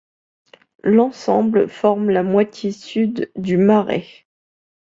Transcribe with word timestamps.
L'ensemble 0.83 1.69
forme 1.69 2.09
la 2.09 2.23
moitié 2.23 2.71
sud 2.71 3.29
du 3.35 3.57
Marais. 3.57 4.07